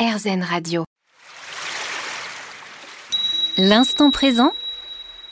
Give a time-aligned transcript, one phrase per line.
[0.00, 0.84] RZN Radio.
[3.58, 4.52] L'instant présent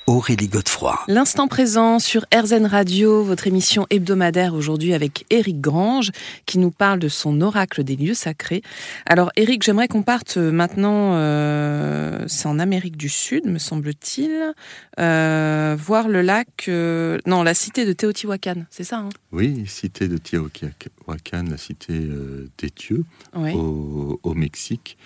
[0.07, 0.99] Aurélie Godefroy.
[1.09, 6.11] L'instant présent sur RZN Radio, votre émission hebdomadaire aujourd'hui avec Éric Grange
[6.45, 8.61] qui nous parle de son oracle des lieux sacrés.
[9.07, 14.53] Alors Éric, j'aimerais qu'on parte maintenant, euh, c'est en Amérique du Sud me semble-t-il,
[15.01, 19.09] euh, voir le lac, euh, non la cité de Teotihuacan, c'est ça hein?
[19.33, 23.05] Oui, cité de Teotihuacan, la cité euh, des dieux
[23.35, 23.53] Oui.
[23.55, 24.97] au, au Mexique.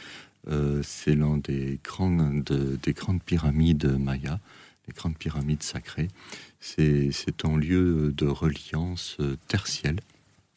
[0.82, 4.40] C'est l'un des, grandes- de- des grandes pyramides mayas,
[4.88, 6.08] les grandes pyramides sacrées.
[6.58, 7.12] C'est
[7.44, 10.00] un lieu de reliance tertielle.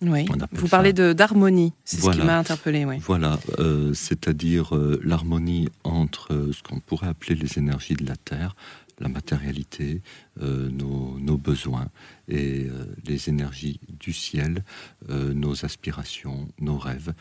[0.01, 0.25] Oui.
[0.51, 2.97] Vous parlez d'harmonie, c'est ce qui m'a interpellé, oui.
[2.99, 8.17] Voilà, euh, c'est-à-dire euh, l'harmonie entre euh, ce qu'on pourrait appeler les énergies de la
[8.17, 8.55] Terre,
[8.99, 10.01] la matérialité,
[10.39, 11.89] nos, nos besoins,
[12.29, 12.67] et
[13.05, 14.63] les énergies du ciel,
[15.09, 17.13] nos aspirations, nos rêves.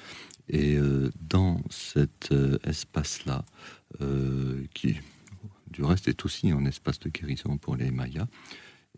[0.48, 0.78] Et
[1.20, 3.44] dans cet espace-là,
[4.72, 4.94] qui
[5.72, 8.28] du reste est aussi un espace de guérison pour les Mayas,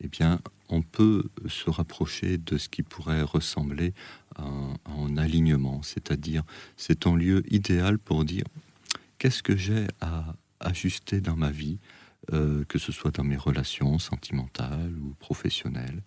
[0.01, 3.95] eh bien, on peut se rapprocher de ce qui pourrait ressembler
[4.37, 6.43] à un, alignement, c'est-à-dire
[6.77, 8.45] c'est un lieu idéal pour dire
[9.19, 11.79] qu'est-ce que j'ai à ajuster dans ma vie,
[12.33, 16.03] euh, que ce soit dans mes relations sentimentales ou professionnelles,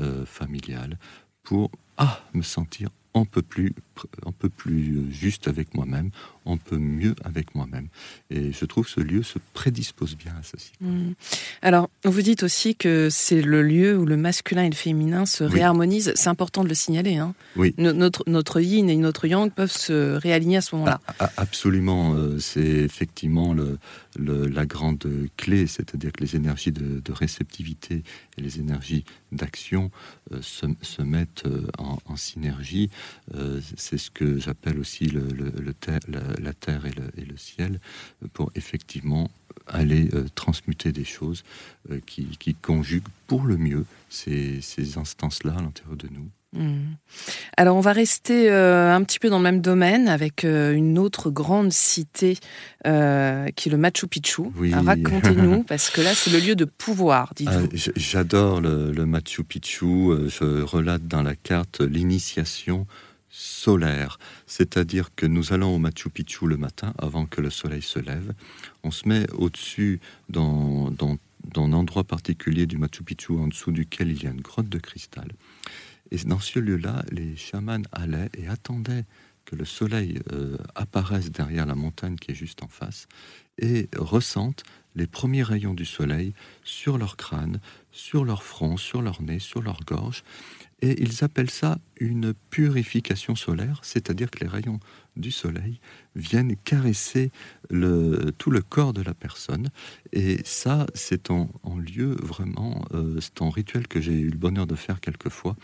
[0.00, 0.98] euh, familiales,
[1.42, 3.74] pour ah, me sentir un peu plus,
[4.24, 6.10] un peu plus juste avec moi-même,
[6.46, 7.88] un peu mieux avec moi-même.
[8.30, 10.70] Et je trouve que ce lieu se prédispose bien à ceci.
[10.80, 11.12] Mm.
[11.62, 15.42] Alors, vous dites aussi que c'est le lieu où le masculin et le féminin se
[15.44, 15.50] Oui.
[15.54, 16.12] réharmonisent.
[16.14, 17.16] C'est important de le signaler.
[17.16, 17.34] Hein.
[17.56, 17.74] Oui.
[17.78, 21.00] No- Notre, notre yin et notre yang peuvent se réaligner à ce moment-là.
[21.08, 23.78] Ah, ah, Absolument, euh, c'est effectivement le,
[24.16, 25.04] le- la grande
[25.36, 28.04] clé, c'est-à-dire que les énergies de, de réceptivité
[28.38, 29.90] et les énergies d'action
[30.32, 32.88] euh, se, se mettent euh, en, en synergie.
[33.34, 37.80] Euh, c'est ce que j'appelle aussi la, terre et le, ciel,
[38.32, 39.30] pour effectivement
[39.66, 41.44] aller euh, transmuter des choses
[41.90, 46.30] euh, qui, conjuguent pour le mieux ces instances-là à l'intérieur de nous.
[46.52, 46.94] Mm.
[47.56, 50.98] Alors, on va rester euh, un petit peu dans le même domaine avec euh, une
[50.98, 52.38] autre grande cité
[52.86, 54.42] euh, qui est le Machu Picchu.
[54.56, 54.74] Oui.
[54.74, 57.32] Racontez-nous, parce que là, c'est le lieu de pouvoir.
[57.46, 57.60] Ah,
[57.96, 60.28] J'adore le, le Machu Picchu.
[60.28, 62.86] Je relate dans la carte l'initiation
[63.30, 64.18] solaire.
[64.46, 68.32] C'est-à-dire que nous allons au Machu Picchu le matin avant que le soleil se lève.
[68.82, 71.16] On se met au-dessus dans, dans,
[71.54, 74.68] dans un endroit particulier du Machu Picchu en dessous duquel il y a une grotte
[74.68, 75.28] de cristal.
[76.10, 79.04] Et dans ce lieu-là, les chamans allaient et attendaient
[79.44, 83.08] que le soleil euh, apparaisse derrière la montagne qui est juste en face
[83.58, 84.62] et ressentent
[84.94, 86.34] les premiers rayons du soleil
[86.64, 87.60] sur leur crâne,
[87.92, 90.24] sur leur front, sur leur nez, sur leur gorge.
[90.82, 94.80] Et ils appellent ça une purification solaire, c'est-à-dire que les rayons
[95.16, 95.78] du soleil
[96.16, 97.30] viennent caresser
[97.68, 99.68] le, tout le corps de la personne.
[100.12, 104.66] Et ça, c'est en, lieu vraiment, euh, c'est un rituel que j'ai eu le bonheur
[104.66, 105.56] de faire quelquefois,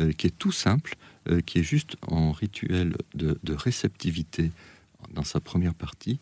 [0.00, 0.94] euh, qui est tout simple,
[1.28, 4.50] euh, qui est juste en rituel de réceptivité
[5.14, 6.18] dans sa première partie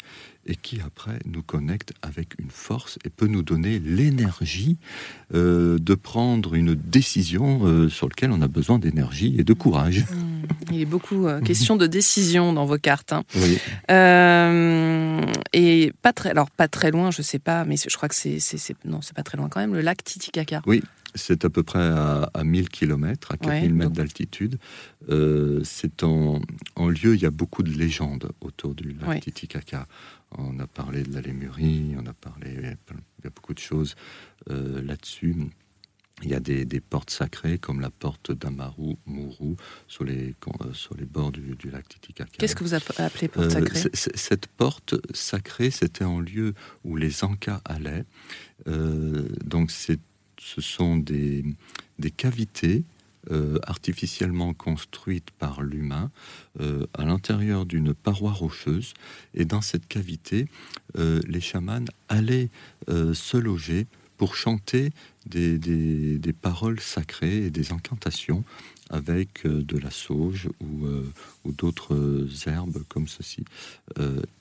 [0.47, 4.77] et qui après nous connecte avec une force et peut nous donner l'énergie
[5.34, 10.00] euh, de prendre une décision euh, sur laquelle on a besoin d'énergie et de courage.
[10.00, 10.34] Mm.
[10.73, 13.12] Il est beaucoup euh, question de décision dans vos cartes.
[13.12, 13.25] hein.
[13.37, 13.59] Oui.
[15.23, 18.15] Euh, et pas très, alors pas très loin, je sais pas, mais je crois que
[18.15, 18.39] c'est,
[18.85, 20.63] non, c'est pas très loin quand même, le lac Titicaca.
[21.17, 24.59] C'est à peu près à, à 1000 km, à 4000 Ouais, mètres donc- d'altitude.
[25.11, 26.41] Euh, c'est en,
[26.75, 29.21] en lieu, il y a beaucoup de légendes autour du lac Ouais.
[29.21, 29.87] Titicaca.
[30.37, 33.27] On a parlé de la Lémurie, on a parlé, il y a plein- il y
[33.29, 33.95] a beaucoup de choses
[34.51, 35.37] euh, là-dessus.
[36.23, 39.57] Il y a des, des portes sacrées comme la porte d'Amaru Muru
[39.89, 42.31] sur les, euh, sur les bords du, du lac Titicaca.
[42.39, 46.55] Qu'est-ce que vous app- appelez porte Euh, sacrée Cette porte sacrée, c'était un lieu
[46.85, 48.05] où les Ancas allaient.
[48.69, 50.01] Euh, donc, c'est-
[50.39, 51.45] ce sont des,
[51.99, 52.85] des cavités
[53.31, 56.11] euh, artificiellement construites par l'humain
[56.61, 58.93] euh, à l'intérieur d'une paroi rocheuse.
[59.33, 60.47] Et dans cette cavité,
[60.99, 62.50] euh, les chamans allaient
[62.87, 64.93] se loger pour chanter
[65.26, 68.44] des, des- paroles sacrées et des incantations
[68.90, 71.11] avec euh, de la sauge ou, euh,
[71.44, 73.44] ou d'autres euh, herbes comme ceci.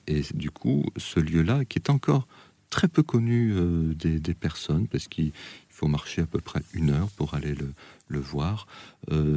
[0.06, 2.26] Et du coup, ce lieu-là, qui est encore
[2.70, 3.54] très peu connu
[3.94, 5.32] des, personnes, parce qu'il
[5.70, 7.72] faut marcher à peu près une heure pour aller le,
[8.08, 8.66] le voir,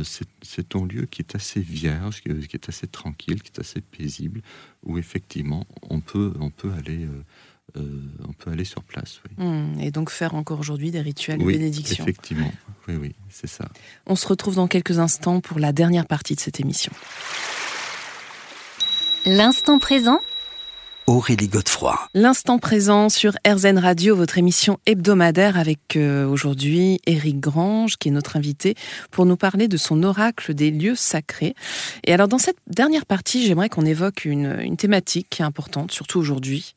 [0.04, 3.60] c'est- c'est un lieu qui est assez vierge, qui, qui est assez tranquille, qui est
[3.60, 4.42] assez paisible,
[4.84, 7.08] où effectivement on peut, on peut, aller,
[7.76, 7.82] euh,
[8.28, 9.20] on peut aller sur place.
[9.38, 9.44] Oui.
[9.46, 12.04] Hmm, Et donc faire encore aujourd'hui des rituels de Oui, bénédiction.
[12.06, 12.52] effectivement.
[12.88, 13.66] Oui, oui, c'est ça.
[14.06, 16.92] On se retrouve dans quelques instants pour la dernière partie de cette émission.
[19.26, 20.20] L'instant présent
[21.08, 21.98] Aurélie Godefroy.
[22.14, 28.12] L'instant présent sur RZN Radio, votre émission hebdomadaire avec euh, aujourd'hui Éric Grange, qui est
[28.12, 28.76] notre invité,
[29.10, 31.56] pour nous parler de son oracle des lieux sacrés.
[32.04, 35.94] Et alors, dans cette dernière partie, j'aimerais qu'on évoque une, une, thématique qui est importante,
[35.94, 36.76] surtout aujourd'hui,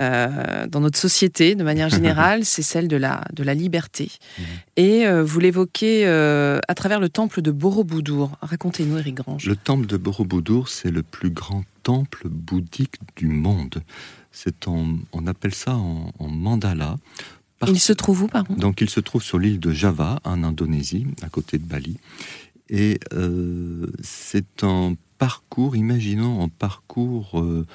[0.00, 4.10] euh, dans notre société, de manière générale, c'est celle de la, de la liberté.
[4.10, 4.42] Mmh.
[4.76, 8.32] Et euh, vous l'évoquez à travers le temple de Borobudur.
[8.42, 9.46] Racontez-nous, Éric Grange.
[9.46, 13.82] Le temple de Borobudur, c'est le plus grand temple bouddhique du monde.
[14.30, 16.98] C'est on appelle ça en, mandala.
[17.66, 18.54] Il se trouve où, pardon?
[18.54, 21.96] Donc, il se trouve sur l'île de Java, en Indonésie, à côté de Bali.
[22.68, 27.66] Et euh, c'est un parcours, imaginons un parcours euh,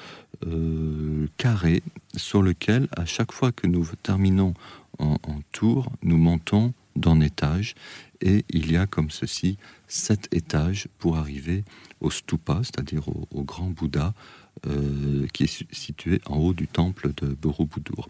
[0.46, 1.82] euh, carré
[2.14, 4.54] sur lequel, à chaque fois que nous terminons
[5.00, 7.74] en, en tour, nous montons d'un étage.
[8.20, 9.58] Et il y a comme ceci
[9.88, 11.64] sept étages pour arriver
[12.00, 14.14] au stupa, c'est-à-dire au, grand Bouddha,
[14.66, 18.08] euh, qui est situé en haut du temple de Borobudur.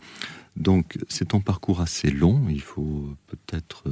[0.56, 3.84] Donc c'est un parcours assez long, il faut peut-être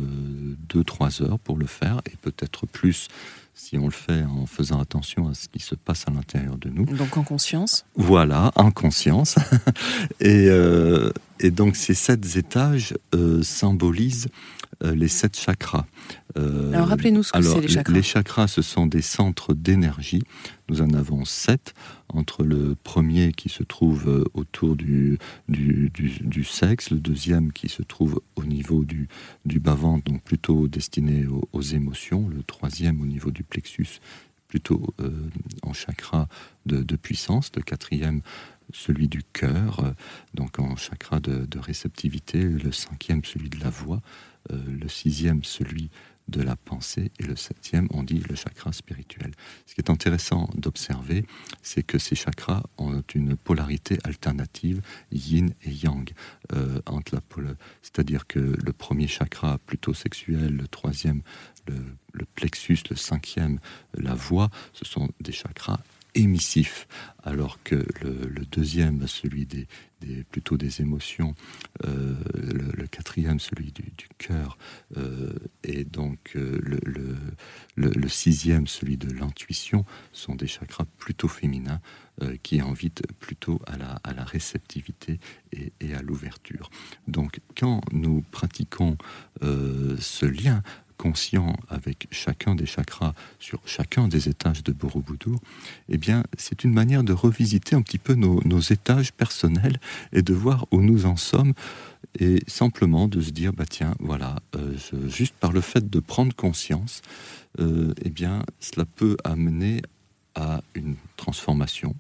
[0.73, 3.09] 2-3 euh, heures pour le faire, et peut-être plus
[3.55, 6.71] si on le fait en faisant attention à ce qui se passe à l'intérieur de
[6.71, 6.87] nous.
[6.87, 9.37] Donc en conscience Voilà, en conscience.
[10.21, 11.11] et, euh,
[11.41, 12.95] et, donc ces sept étages
[13.43, 14.29] symbolisent
[14.85, 15.87] euh, les sept chakras.
[16.37, 17.93] Euh, alors rappelez-nous ce que c'est les chakras.
[17.93, 20.23] Les chakras, ce sont des centres d'énergie.
[20.69, 21.75] Nous en avons sept,
[22.09, 25.19] entre le premier qui se trouve autour du,
[25.49, 29.09] du, sexe, le deuxième qui se trouve au niveau du,
[29.45, 34.01] du bas-ventre, donc plutôt destiné aux, émotions, le troisième au niveau du plexus,
[34.49, 34.95] plutôt
[35.63, 36.29] en chakra
[36.67, 38.21] de, puissance, le quatrième
[38.73, 39.95] celui du cœur,
[40.35, 44.03] donc en chakra de, de réceptivité, le cinquième celui de la voix,
[44.51, 45.91] euh, le sixième celui
[46.29, 49.33] de la pensée et le septième, on dit le chakra spirituel.
[49.67, 51.25] Ce qui est intéressant d'observer,
[51.63, 54.81] c'est que ces chakras ont une polarité alternative,
[55.11, 56.11] yin et yang,
[56.53, 57.21] euh, entre la
[57.83, 61.23] c'est-à-dire que le premier chakra plutôt sexuel, le troisième
[61.67, 61.75] le,
[62.13, 63.61] le plexus, le cinquième
[63.95, 65.81] la voix, ce sont des chakras
[66.15, 66.87] émissif,
[67.23, 69.67] alors que le, deuxième, celui des,
[70.31, 71.35] plutôt des émotions,
[71.85, 74.59] euh, le, quatrième, celui du, cœur,
[74.97, 75.33] euh,
[75.65, 76.61] et donc euh,
[77.77, 81.81] le, sixième, celui de l'intuition, sont des chakras plutôt féminins
[82.43, 85.19] qui invitent plutôt à la, à la réceptivité
[85.51, 86.71] et, et à l'ouverture.
[87.09, 88.99] Donc quand nous pratiquons
[89.41, 90.63] ce lien,
[91.03, 95.41] conscient avec chacun des chakras sur chacun des étages de Borobudur,
[95.89, 99.79] eh bien, c'est une manière de revisiter un petit peu nos, étages personnels
[100.13, 101.55] et de voir où nous en sommes
[102.21, 104.77] et simplement de se dire, bah tiens, voilà, euh,
[105.09, 107.03] juste par le fait de prendre conscience,
[107.59, 109.83] euh, eh bien, cela peut amener
[110.37, 111.97] à une transformation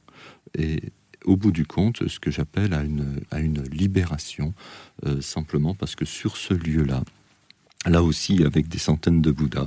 [0.56, 0.92] et
[1.24, 4.54] au bout du compte, ce que j'appelle à une, à une libération,
[5.06, 7.02] euh, simplement parce que sur ce lieu-là,
[7.86, 9.66] là aussi avec des centaines de Bouddhas.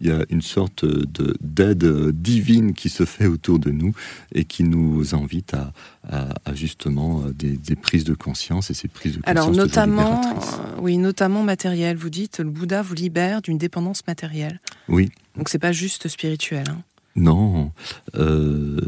[0.00, 3.92] Il y a une sorte de d'aide divine qui se fait autour de nous
[4.34, 5.72] et qui nous invite à,
[6.08, 9.36] à, justement des, des, prises de conscience et ces prises de conscience.
[9.36, 11.96] Alors notamment, euh, oui, notamment matériel.
[11.96, 14.60] Vous dites le Bouddha vous libère d'une dépendance matérielle.
[14.88, 15.10] Oui.
[15.36, 16.64] Donc c'est pas juste spirituel.
[16.68, 16.82] Hein.
[17.14, 17.72] Non.
[18.16, 18.80] Euh,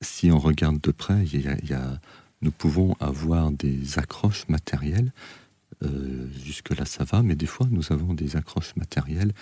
[0.00, 2.00] si on regarde de près, il y a, il y a,
[2.40, 5.12] nous pouvons avoir des accroches matérielles
[5.84, 9.32] euh, jusque-là, ça va, mais des fois, nous avons des accroches matérielles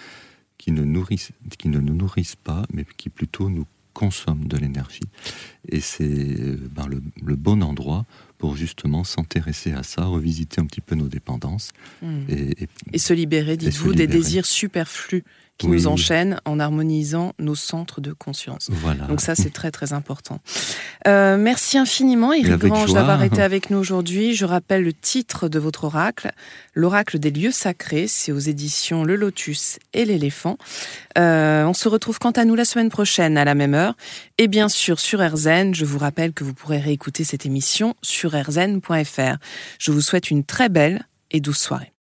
[0.59, 5.01] qui ne, nous nourrissent pas, mais qui plutôt nous consomment de l'énergie.
[5.69, 8.05] Et c'est euh, ben, le, bon endroit
[8.43, 11.71] pour justement s'intéresser à ça, revisiter un petit peu nos dépendances.
[12.03, 12.25] Hmm.
[12.29, 15.23] Et, et, se libérer, dites-vous, des désirs superflus
[15.59, 18.69] qui nous enchaîne en harmonisant nos centres de conscience.
[18.71, 19.05] Voilà.
[19.05, 20.41] Donc ça, c'est très très important.
[21.07, 24.35] Euh, merci infiniment, Éric Grange, d'avoir été avec nous aujourd'hui.
[24.35, 26.33] Je rappelle le titre de votre oracle,
[26.75, 28.07] l'oracle des lieux sacrés.
[28.09, 30.57] C'est aux éditions Le Lotus et l'Éléphant.
[31.19, 33.95] Euh, on se retrouve quant à nous la semaine prochaine à la même heure.
[34.39, 37.95] Et bien sûr, sur RZN, je vous rappelle que vous pourrez réécouter cette émission
[39.79, 41.91] Je vous souhaite une très belle et douce soirée.